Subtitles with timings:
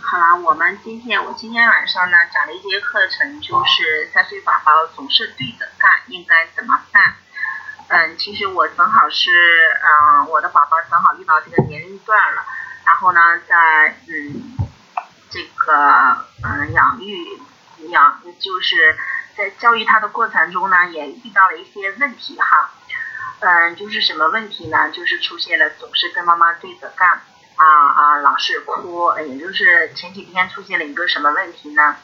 [0.00, 7.14] 好啦，我们今天我今天晚上呢讲了一节课程，就是三岁宝宝总是对着干，应该怎么办？
[7.88, 9.30] 嗯，其实我正好是，
[9.82, 12.44] 嗯，我的宝宝正好遇到这个年龄段了，
[12.84, 14.56] 然后呢，在嗯
[15.30, 17.40] 这个嗯养育
[17.88, 18.96] 养就是
[19.36, 22.70] 在教育他的过程中呢，也遇到了一些问题哈。
[23.40, 24.90] 嗯，就是什么问题呢？
[24.92, 27.20] 就是出现了总是跟妈妈对着干。
[27.56, 31.96] 啊啊，老是哭，也就是前几天出现了一个什么问题呢？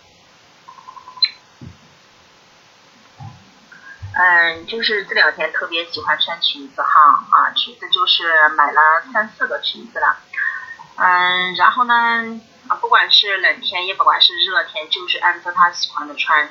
[4.21, 8.81] 嗯，就是这两天特别喜欢穿裙子哈，啊，裙子就是买了
[9.13, 10.17] 三四个裙子了，
[10.97, 12.41] 嗯，然后呢，
[12.81, 16.49] 不管是冷天也不管是热天，就是按照他喜欢的穿，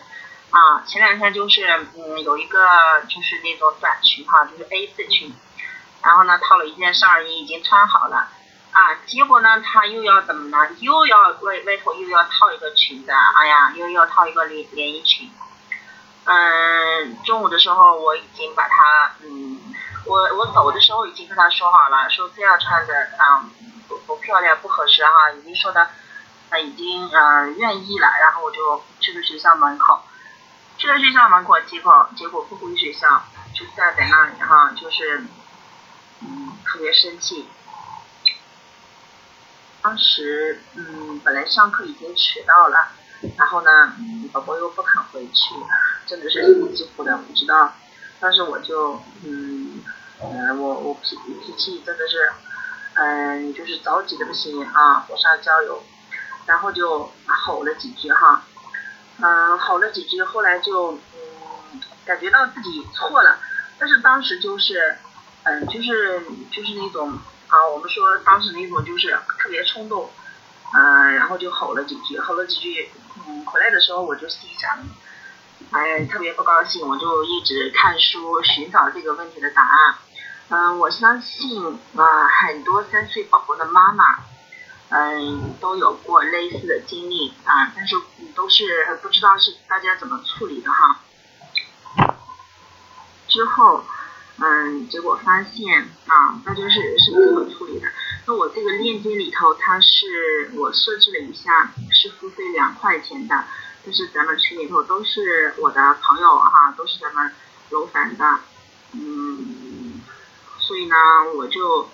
[0.52, 2.68] 啊，前两天就是嗯有一个
[3.10, 5.34] 就是那种短裙哈，就是 A 字裙，
[6.04, 8.30] 然后呢套了一件上衣，已经穿好了。
[8.78, 10.70] 啊，结果呢，他又要怎么呢？
[10.78, 15.32] 又要外外头又要套一个裙子，哎呀，又要套一个连连衣裙。
[16.26, 19.60] 嗯，中午的时候我已经把他，嗯，
[20.06, 23.50] 我我走的时候已经跟他说好了，说这样穿着啊
[23.88, 25.90] 不不漂亮不合适哈，已经说的，
[26.52, 30.04] 他已经嗯愿意了，然后我就去了学校门口，
[30.78, 33.24] 去了学校门口，结果结果不回学校，
[33.56, 35.26] 就站在那里哈，就是
[36.22, 37.50] 嗯特别生气。
[39.82, 42.92] 当时，嗯，本来上课已经迟到了，
[43.38, 43.94] 然后呢，
[44.34, 45.56] 宝宝又不肯回去，
[46.06, 47.74] 真的是心急火燎，不知道。
[48.20, 49.82] 当时我就，嗯，
[50.22, 52.32] 嗯，我我脾脾气真的是，
[52.96, 55.82] 嗯，就是着急的不行啊，火上浇油，
[56.48, 57.10] 然后就
[57.46, 58.44] 吼了几句哈，
[59.22, 63.38] 嗯，吼了几句，后来就，嗯，感觉到自己错了，
[63.80, 64.98] 但是当时就是，
[65.44, 67.18] 嗯，就是就是那种。
[67.50, 70.10] 啊，我们说当时那种就是特别冲动，
[70.74, 72.90] 嗯，然后就吼了几句，吼了几句，
[73.26, 74.78] 嗯，回来的时候我就心想，
[75.72, 79.96] 哎，特别不高兴，我就一直看书寻找这个问题的答案。
[80.50, 84.04] 嗯，我相信啊，很多三岁宝宝的妈妈，
[84.90, 87.96] 嗯，都有过类似的经历啊，但是
[88.36, 91.00] 都是不知道是大家怎么处理的哈。
[93.30, 93.86] 之后。
[94.40, 97.88] 嗯，结果发现啊，大家是是这么处理的。
[98.28, 103.46] 那我这个链接里头，它是我设置了一下，是付费两块钱的。
[103.84, 107.32] 但是咱们群里头都是我的朋友哈，都是咱们
[107.70, 108.40] 楼凡的。
[108.94, 110.02] 嗯，
[110.60, 110.96] 所以呢，
[111.36, 111.90] 我就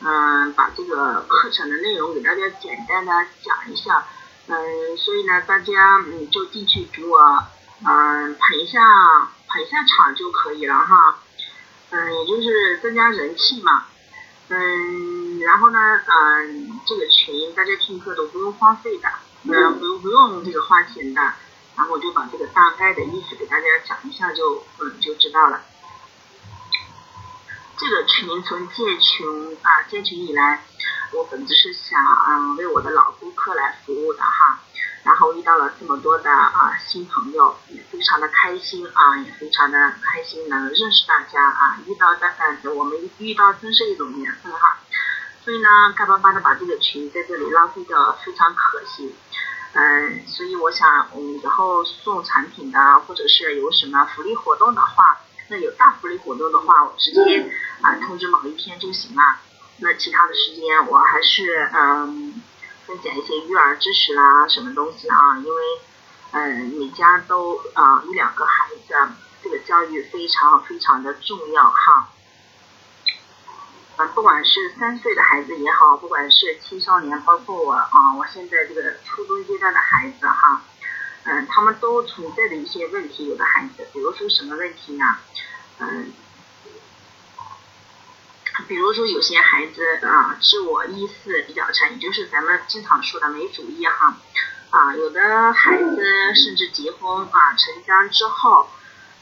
[0.00, 3.12] 嗯把这个课程的内容给大家简单的
[3.42, 4.04] 讲一下。
[4.48, 7.18] 嗯，所以呢，大家嗯就进去给我
[7.86, 8.80] 嗯捧一下
[9.46, 11.20] 捧一下场就可以了哈。
[11.90, 13.86] 嗯，也就是增加人气嘛，
[14.48, 19.08] 嗯，然后呢，嗯，这个群大家听课都不用花费的，
[19.44, 21.20] 嗯，不用不用这个花钱的，
[21.76, 25.62] 然后我就把这个大概的意思给大家讲一下，就嗯就知道了。
[27.78, 30.64] 这个群从建群啊建群以来，
[31.12, 31.98] 我本质是想
[32.28, 34.60] 嗯为我的老顾客来服务的哈。
[35.08, 42.28] 然后遇到了这么多的啊新朋友，也非常的开心啊，也非常的开心能认识大家啊，遇到的
[42.62, 44.76] 嗯我们遇到真是一种缘分哈，
[45.42, 49.16] 所以呢干巴巴的把这个群在这里浪费掉非常可惜，
[49.72, 59.22] 嗯，所以我想嗯以后送产品的或者是有什么福利活动的话，那有大福利活动的话，我直接啊通知某一天就行了，
[59.78, 62.42] 那其他的时间我还是嗯。
[62.88, 65.36] 分享一些育儿知识啦，什么东西啊？
[65.36, 65.62] 因为，
[66.32, 68.94] 嗯，每家都啊一两个孩子，
[69.42, 72.08] 这个教育非常非常的重要哈。
[73.98, 80.62] 嗯，不管是三岁的孩子也好，不管是青少年，包括我啊，我现在这个初中阶段的孩子哈，
[81.24, 85.04] 嗯，他们都存在的一些问题，有的孩子，比如说什么问题呢？
[85.80, 86.10] 嗯。
[88.66, 94.16] 比如说有些孩子啊，自我意识比较差，也就是咱们经常说的没主意哈。
[94.70, 98.68] 啊，有的孩子甚至结婚啊成家之后，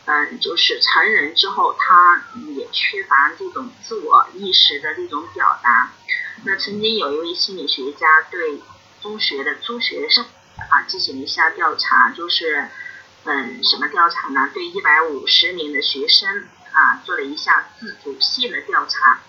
[0.07, 2.25] 嗯，就是成人之后，他
[2.57, 5.93] 也缺乏这种自我意识的这种表达。
[6.45, 8.61] 那曾经有一位心理学家对
[9.01, 10.25] 中学的中学生
[10.71, 12.69] 啊进行了一下调查，就是
[13.25, 14.51] 嗯什么调查呢？
[14.53, 19.21] 对一百五十名的学生啊做了一下自主性的调查。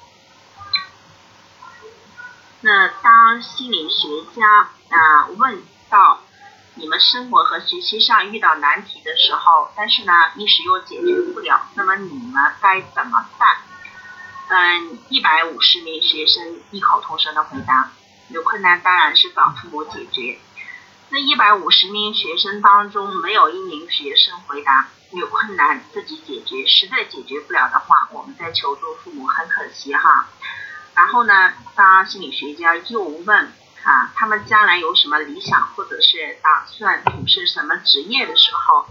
[2.61, 6.21] 那当心理学家啊问到
[6.75, 13.57] 你们生活和学习上遇到难题的时候，但是呢一时又解决不了，那么你们该怎么办？
[14.49, 17.91] 嗯，一百五十名学生异口同声的回答：
[18.29, 20.39] 有困难当然是找父母解决。
[21.09, 30.27] 那一百五十名学生当中，没有一名学生回答有困难自己解决，实在解决不了的话，我们再求助父母，很可惜哈。
[30.95, 33.45] 然后呢，当心理学家又问
[33.83, 38.85] 啊，他们将来有什么理想，或者是打算从事什么职业的时候，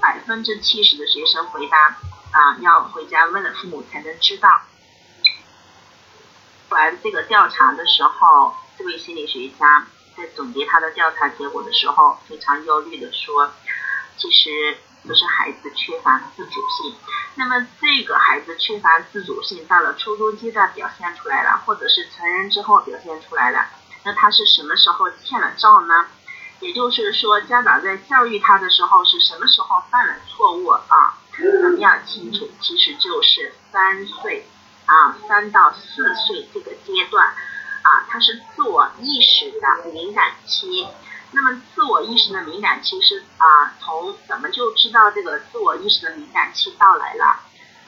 [0.00, 1.96] 百分之七十的学生回答
[2.32, 4.62] 啊，要回家问了父母才能知道。
[6.70, 9.86] 完这个调查的时候，这位心理学家。
[10.14, 13.50] 在总结他的调查结果的时候，非常忧虑的说
[14.18, 14.76] ：“其实
[15.08, 16.94] 就是孩子缺乏自主性，
[17.34, 23.66] 那么这个孩子缺乏自主性到了初中阶段表现出来了，或者是成人之后表现出来了，
[24.04, 26.06] 那他是什么时候欠了账呢？
[26.60, 31.18] 也就是说，家长在教育他的时候是什么时候犯了错误啊？
[31.36, 34.46] 咱们要清楚，其实就是三岁
[34.86, 37.32] 啊，三到四岁这个阶段。”
[37.82, 40.86] 啊，他是自我意识的敏感期。
[41.32, 47.40] 那么，自我意识的敏感期是啊，从怎么就知道这个自我意识的敏感期到来了？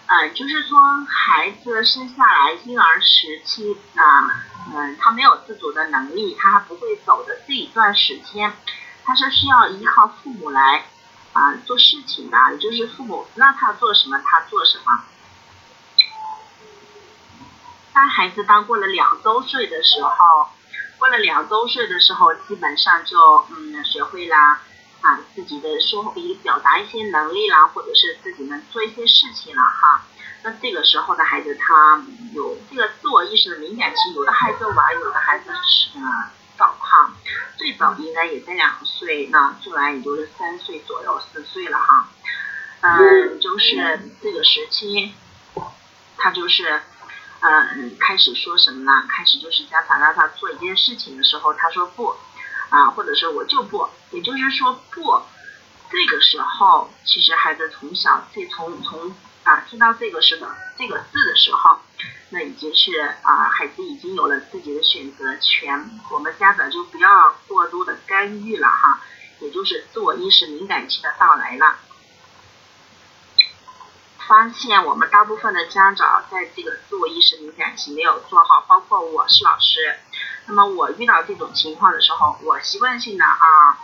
[0.06, 4.28] 嗯，就是说，孩子生下来婴儿时期啊，
[4.74, 8.52] 嗯，他没有自主的能力，他还不会走的这一段时间，
[9.04, 10.84] 他是需要依靠父母来
[11.32, 15.04] 啊做事情的，就是父母让他做什么，他做什么。
[17.94, 20.48] 当孩子当过了两周岁的时候，
[21.04, 23.18] 过了两周岁的时候，基本上就
[23.50, 24.34] 嗯学会了
[25.02, 30.06] 啊自己的说以表达一些能力啦，或者是自己能做一些事情了哈。
[30.44, 32.02] 那这个时候的孩子他
[32.32, 37.12] 有这个自我意识的敏感期，有的孩子晚，有的孩子是呃早哈。
[37.58, 42.08] 最早应该也在两岁，那最晚也就是三岁左右，四岁了哈。
[42.80, 45.12] 嗯，就是这个时期，
[46.16, 46.80] 他就是。
[47.46, 49.06] 嗯，开始说什么呢？
[49.08, 52.16] 开始就是家长让他做一件事情的时候，他说不，
[52.70, 55.22] 啊，或者是我就不，也就是说不。
[55.90, 60.48] 这个时候，其实孩子从小这从从啊听到这个是的
[60.78, 61.78] 这个字的时候，
[62.30, 66.00] 那已经是啊孩子已经有了自己的选择权。
[66.10, 69.00] 我们家长就不要过多的干预了哈，
[69.40, 71.76] 也就是自我意识敏感期的到来了。
[74.26, 79.98] 发现我们大部分的家长在这个自我意识敏感期没有做好，包括我是老师。
[80.46, 83.78] 那么我遇到这种情况的时候，我习惯性的啊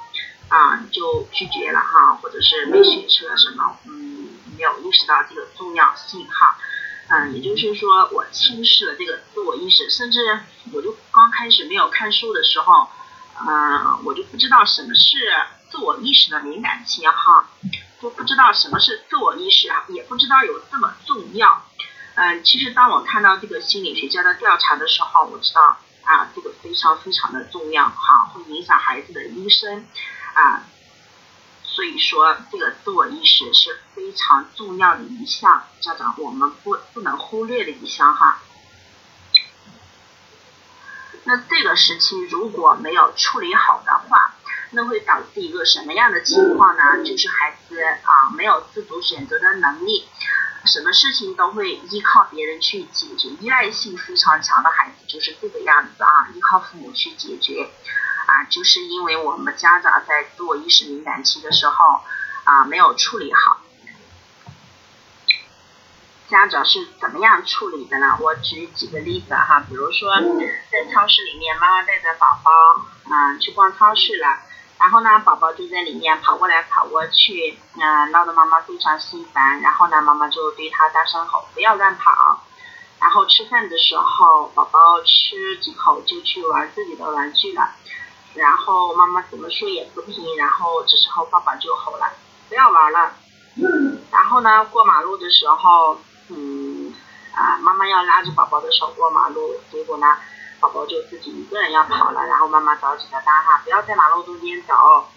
[0.49, 6.57] 啊就拒绝了哈，或者是没学车什么，嗯，没有意识到这个重要性哈。
[7.09, 10.41] 嗯，也就是说我轻视了这个自我意识，甚至
[10.73, 12.89] 我就刚开始没有看书的时候，
[13.41, 15.19] 嗯，我就不知道什么是
[15.71, 17.49] 自我意识的敏感期哈。
[18.01, 21.65] 都不知道什么是自我意识啊，也不知道有这么重要。
[22.15, 29.87] 嗯，其实当我看到这个心理学家的调查的时候，我知道啊，这个非常非常的重要哈，会影响孩子的一生
[30.35, 30.63] 啊。
[31.63, 38.43] 所以说，这个自我意识是非常重要的一项，家长我们不不能忽略的一项哈。
[41.25, 44.35] 那这个时期如果没有处理好的话，
[44.73, 47.05] 那会导致一个什么样的情况呢？
[47.05, 50.09] 就是孩子啊没有自主选择的能力，
[50.65, 57.69] 什么事情都会依靠别人去解决，依赖性非常强的孩子就是这个样子啊，依靠父母去解决
[58.27, 62.03] 啊，就是因为我们家长在自我意识敏感期的时候
[62.45, 63.61] 啊没有处理好。
[66.29, 68.17] 家长是怎么样处理的呢？
[68.21, 70.15] 我举几个例子哈，比如说
[70.71, 72.53] 在超市里面，妈妈带着宝宝
[73.13, 74.39] 啊去逛超市了。
[74.81, 79.61] 然后呢，宝宝就在里面跑过来跑过去，嗯，闹得妈妈非常心烦。
[79.61, 82.41] 然后呢，妈妈就对他大声吼：“不要乱跑！”
[82.99, 87.69] 然后吃饭的时候，宝宝吃几口就去玩自己的玩具了。
[88.33, 90.35] 然后妈妈怎么说也不听。
[90.39, 92.11] 然后这时候爸爸就吼了
[92.49, 93.13] ：“不要玩了！”
[94.11, 96.95] 然后呢，过马路的时候，嗯，
[97.35, 100.17] 啊，妈妈要拉着宝宝的手过马路，结果呢？
[100.61, 105.09] 宝宝就自己一个人要跑了，然后妈妈着急的大喊：“不要在马路中间走！”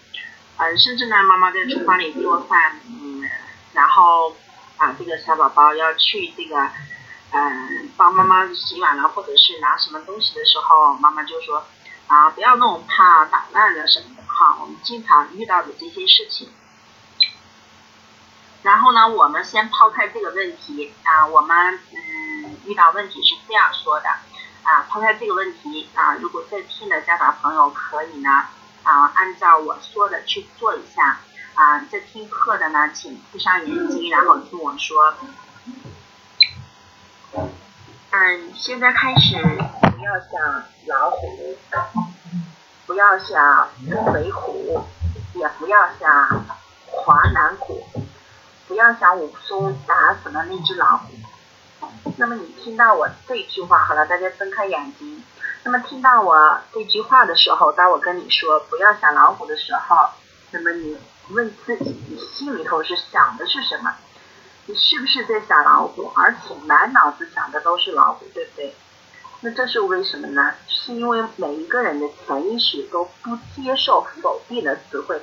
[0.56, 3.28] 嗯，甚至呢，妈妈在厨房里做饭，嗯，
[3.72, 4.34] 然后
[4.78, 6.70] 啊，这个小宝宝要去这个，
[7.32, 11.64] 嗯，帮妈妈洗碗了，或者是拿什么东西的时候，妈妈就说
[12.06, 16.52] ：“啊，不要弄，怕打烂了什么的。”哈，我们经常遇到的这些事情。
[18.62, 24.08] 然后呢，我们先抛开这个问题啊，我们嗯，遇到问题是这样说的。
[24.64, 28.30] 啊，抛开这个问题啊，如果在听的家长朋友可以呢，
[28.82, 31.20] 啊，按照我说的去做一下。
[31.54, 35.14] 啊，在听课的呢，请闭上眼睛，然后听我说。
[38.10, 39.36] 嗯，现在开始，
[39.80, 41.56] 不要想老虎。
[42.86, 43.68] 不要像
[44.12, 44.84] 北虎，
[45.32, 46.44] 也不要想
[46.86, 47.82] 华南虎，
[48.68, 51.06] 不要想武松打死了那只老虎。
[52.16, 55.22] 那么你听到我这句话，好了，大家睁开眼睛。
[55.64, 60.10] 那么听到我这句话的时候，当我跟你说不要想老虎的时候，
[60.50, 60.96] 那么你
[61.30, 63.94] 问自己，你心里头是想的是什么？
[64.66, 68.74] 你是不是在想老虎，而且满脑子想的都是老虎，对不对？
[69.40, 70.52] 那这是为什么呢？
[70.68, 75.20] 是因为每一个人的潜意识都不接受否定的词汇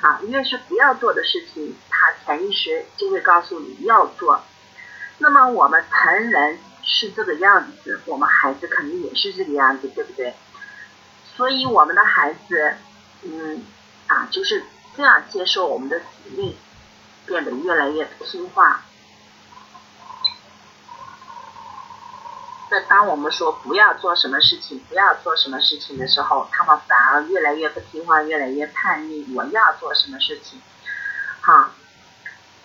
[0.00, 4.40] 啊，越是不要做的事情，他潜意识就会告诉你要做。
[5.22, 6.58] 那么我们成人。
[6.84, 10.34] 是这个样子，我们孩子肯定也是这个样子，对不对？
[11.36, 12.74] 所以我们的孩子，
[13.22, 13.64] 嗯，
[14.08, 14.64] 啊，就是
[14.96, 16.56] 这样接受我们的指令，
[17.24, 18.82] 变得越来越听话。
[22.68, 29.32] 那当我们说不要做什么事情，不要做什么事情的时候，他们反而越来越不听话，越来越叛逆。
[29.36, 30.60] 我要做什么事情？
[31.42, 31.70] 好，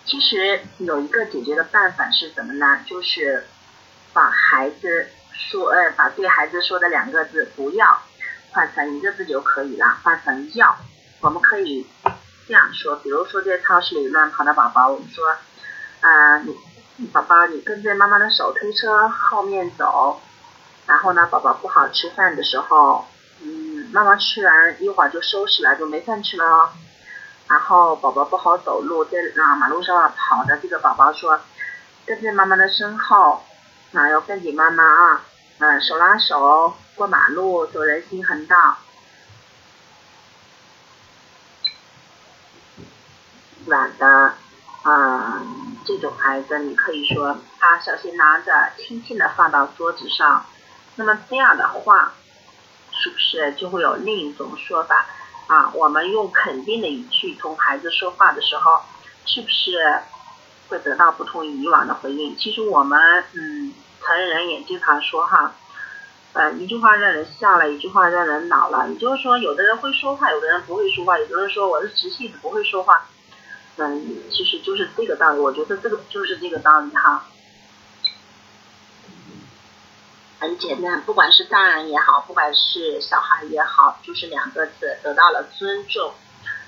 [0.08, 2.80] 其实有一个解决的办法是什么呢？
[2.86, 3.44] 就是。
[4.10, 8.02] 把孩子说，呃，把对孩子说的两个字“不要”
[8.50, 10.76] 换成一个字就可以了，换成“要”。
[11.20, 11.86] 我们可以
[12.48, 15.36] 这样说，比如说在超市里乱跑的宝宝，我们说，
[16.00, 20.20] 啊，你宝宝，你跟着妈妈的手推车后面走。
[20.86, 23.06] 然后呢，宝宝不好吃饭的时候，
[23.42, 26.72] 嗯，妈妈吃完一会儿就收拾了，就没饭吃了。
[27.48, 31.40] 然后宝宝不好走路，在啊马路上跑的这个宝宝说，
[32.06, 33.42] 跟在妈妈的身后。
[33.94, 35.22] 啊，要跟紧妈妈啊，
[35.60, 38.76] 嗯，手拉手过马路，走人行横道。
[43.64, 44.34] 软的，
[44.84, 47.28] 嗯，这种孩子你可以说
[47.60, 50.44] 啊，小心拿着，轻轻的放到桌子上。
[50.96, 52.12] 那么这样的话，
[52.92, 55.06] 是不是就会有另一种说法
[55.48, 55.72] 啊？
[55.74, 58.80] 我们用肯定的语气同孩子说话的时候，
[59.26, 60.00] 是不是？
[60.68, 62.36] 会得到不同于以往的回应。
[62.36, 65.54] 其实我们，嗯，成人也经常说哈，
[66.34, 68.86] 呃，一句话让人笑了，一句话让人恼了。
[68.90, 71.18] 也就是说，有的人会说话，有的人不会说话。
[71.18, 73.06] 有的人说我是直系子，不会说话。
[73.76, 75.38] 嗯，其实就是这个道理。
[75.38, 77.24] 我觉得这个就是这个道理哈，
[80.58, 81.00] 简单。
[81.02, 86.12] 不管是大人也好，不管是小孩也好，就是两个字，得到了尊重。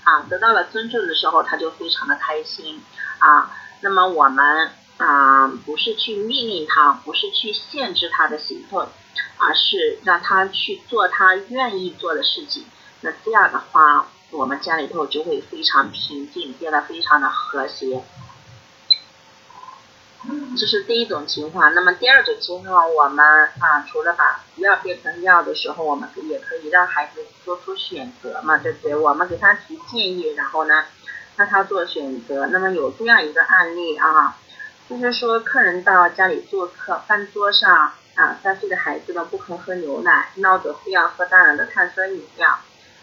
[0.02, 2.82] 啊，得到了尊重的时候，他就非常的开心
[3.18, 3.54] 啊。
[3.82, 8.88] 那么我们啊，不是去命令他，不是去限制他的行动，
[9.36, 12.64] 而是让他去做他愿意做的事情。
[13.02, 18.02] 那这样的话，我们家里头就会非常平静，变得非常的和谐。
[20.58, 21.74] 这是第一种情况。
[21.74, 28.96] 那么第二种情况，我们啊，除了把不要变成要的时候，我们也可以让孩子做出选择嘛，对不对？
[28.96, 30.84] 我们给他提建议，然后呢？
[31.36, 32.48] 让他做选择。
[32.48, 34.36] 那么有这样一个案例啊，
[34.90, 42.58] 就是说客人到家里做客，饭桌上啊，三岁的孩子呢不肯喝牛奶，闹着非要喝大人的碳酸饮料，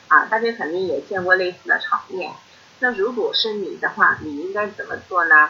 [0.09, 2.31] 啊，大家肯定也见过类似的场面。
[2.79, 5.49] 那如果是你的话，你应该怎么做呢？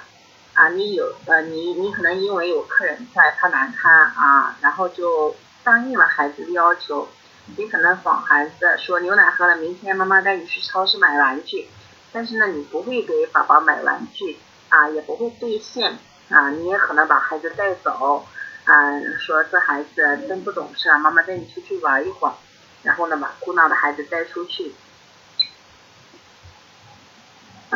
[0.58, 7.08] 啊，你有呃，你你可能因为有客人在，怕难堪啊，然后就答应了孩子的要求。
[7.56, 11.70] 你可能哄孩子说牛奶喝了，明天妈妈带你去超市买玩具。
[12.12, 16.00] 但是呢，你不会给宝宝买玩具啊，也不会兑现
[16.30, 18.26] 啊，你也可能把孩子带走，
[18.66, 22.34] 啊，说这孩子真不懂事啊，妈妈带你出去玩一会儿，
[22.82, 24.74] 然后呢把哭闹的孩子带出去，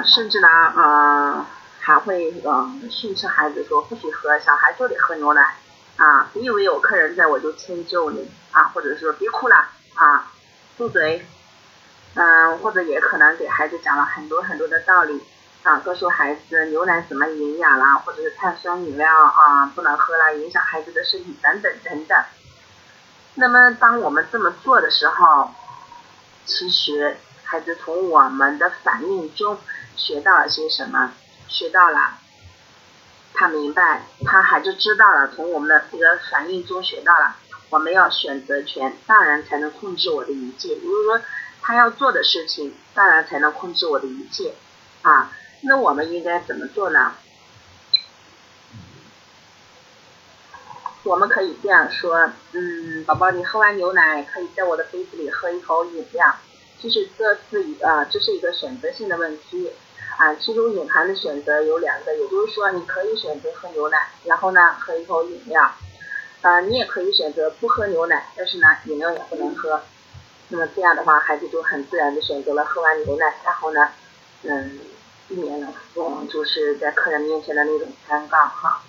[0.03, 1.47] 甚至呢，啊，
[1.83, 5.55] 还会呃训斥孩子说不许喝，小孩就得喝牛奶
[5.97, 9.55] 啊，别以为有客人在我就迁就你啊，或者说别哭了
[9.95, 10.31] 啊，
[10.77, 11.25] 住嘴。
[12.13, 15.23] 嗯，或者也可能给孩子讲了很多很多的道理
[15.63, 22.17] 啊，告诉孩子牛奶怎么营养啦，或者是碳酸饮料啊不能喝了，影响孩子的身体等等等等。
[23.35, 25.51] 那么当我们这么做的时候，
[26.45, 29.57] 其实孩子从我们的反应中
[29.95, 31.13] 学到了些什么？
[31.51, 32.17] 学到了，
[33.35, 37.35] 他明白，他孩子知道了，从我们的这个反应中学到了，
[37.69, 40.75] 我们要选择权，大人才能控制我的一切。
[40.75, 41.21] 比如说。
[41.63, 44.55] 他要做的事情，当然才能控制我的一切，
[45.03, 45.31] 啊，
[45.61, 47.13] 那我们应该怎么做呢？
[51.03, 56.35] 我们可以这样说，嗯，宝宝，你喝完牛奶，可以在我的杯子里喝一口饮料。
[56.81, 59.71] 其实这是一呃，这是一个选择性的问题，
[60.17, 65.71] 啊，其中隐含的选择有两个，也就是说，你可以选择喝牛奶，然后呢，喝一口饮料，
[66.41, 69.81] 啊，你也可以选择不喝牛奶，但是呢，饮料也不能喝。
[70.49, 73.89] 那么这样的话，孩子就很自然的选择了喝完牛奶，然后呢，
[74.43, 74.79] 嗯，
[75.27, 78.81] 避免了嗯就是在客人面前的那种尴尬哈。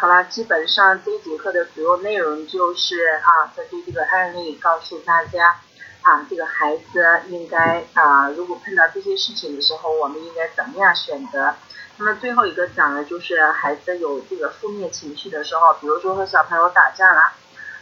[0.00, 5.60] 好了，基本上这一节课的主要内容就是啊，针对这个案例告诉大家
[6.00, 11.54] 啊，这个孩子应该啊，如果碰到这些事情的时候，我们应该怎么样选择？
[11.98, 17.20] 那么最后一个讲的就是孩子有这个负面情绪的时候，比如说和小朋友打架了。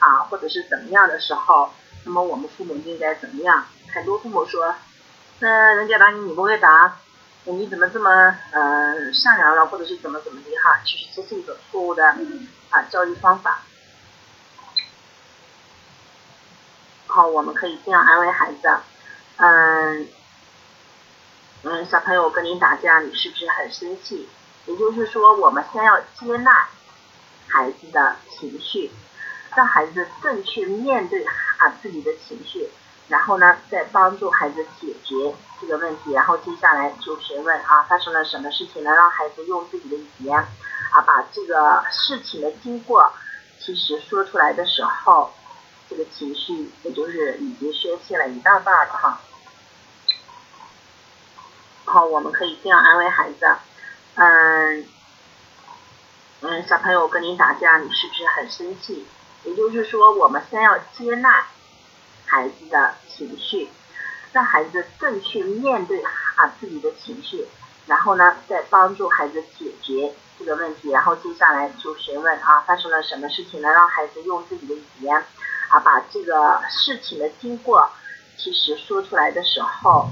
[0.01, 1.71] 啊，或者是怎么样的时候，
[2.05, 3.65] 那么我们父母应该怎么样？
[3.95, 4.75] 很多父母说，
[5.39, 6.97] 那人家打你你不会打，
[7.57, 8.11] 你怎么这么
[8.53, 10.81] 呃善良了，或者是怎么怎么的哈？
[10.85, 12.05] 其实这是一个错误的
[12.71, 13.63] 啊教育方法。
[17.07, 18.69] 好，我们可以这样安慰孩子，
[19.37, 20.09] 嗯
[21.63, 24.29] 嗯，小朋友跟你打架，你是不是很生气？
[24.67, 26.69] 也就是说，我们先要接纳
[27.49, 28.91] 孩子的情绪。
[29.57, 32.69] 让孩子正确面对啊自己的情绪，
[33.09, 38.91] 然后呢，再帮助孩子解决这个问题，然后接下来就询问啊发生了什么事情呢？
[38.95, 43.13] 让孩子用自己的语言啊把这个事情的经过，
[43.59, 45.33] 其实说出来的时候，
[45.89, 49.21] 这个情绪也就是已经宣泄了一大半了哈。
[51.87, 53.57] 好，我们可以这样安慰孩子，
[54.17, 54.87] 嗯
[56.43, 59.07] 嗯，小朋友跟你打架，你是不是很生气？
[59.45, 61.47] 也就是说，我们先要接纳
[62.29, 63.69] 孩子的情绪，
[64.33, 66.03] 让孩子正确面对
[66.37, 67.47] 啊自己的情绪，
[67.87, 73.69] 然后呢，再帮助孩子解决这个问题，然后接下来就询问啊发生了什么事情呢？
[73.71, 75.17] 让孩子用自己的语言
[75.71, 77.91] 啊把这个事情的经过，
[78.37, 80.11] 其实说出来的时候，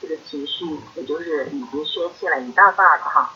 [0.00, 0.66] 这个情绪
[0.96, 3.32] 也就是已经宣泄了一大半了哈。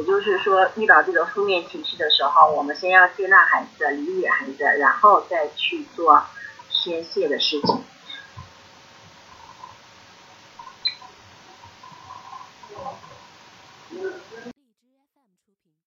[0.00, 6.22] 也就是说，遇到这个负面情绪的时候，我们先要接纳孩子、理解孩子，然后再去做
[6.70, 7.84] 宣泄的事情。